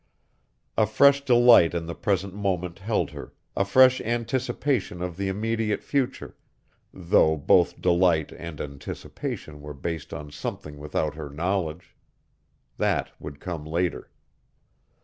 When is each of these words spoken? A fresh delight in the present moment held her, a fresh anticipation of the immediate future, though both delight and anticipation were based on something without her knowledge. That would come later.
A 0.79 0.87
fresh 0.87 1.23
delight 1.23 1.75
in 1.75 1.85
the 1.85 1.93
present 1.93 2.33
moment 2.33 2.79
held 2.79 3.11
her, 3.11 3.33
a 3.55 3.63
fresh 3.63 4.01
anticipation 4.01 4.99
of 4.99 5.15
the 5.15 5.27
immediate 5.27 5.83
future, 5.83 6.35
though 6.91 7.37
both 7.37 7.79
delight 7.79 8.31
and 8.31 8.59
anticipation 8.59 9.61
were 9.61 9.75
based 9.75 10.11
on 10.11 10.31
something 10.31 10.79
without 10.79 11.13
her 11.13 11.29
knowledge. 11.29 11.95
That 12.79 13.11
would 13.19 13.39
come 13.39 13.63
later. 13.63 14.09